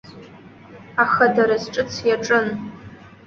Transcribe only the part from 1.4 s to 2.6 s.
зҿыц иаҿын.